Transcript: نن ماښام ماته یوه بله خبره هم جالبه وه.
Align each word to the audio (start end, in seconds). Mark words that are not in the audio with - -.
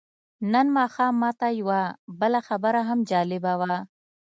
نن 0.51 0.67
ماښام 0.77 1.13
ماته 1.23 1.47
یوه 1.59 1.81
بله 2.19 2.39
خبره 2.47 2.81
هم 2.89 2.99
جالبه 3.09 3.53
وه. 3.61 3.75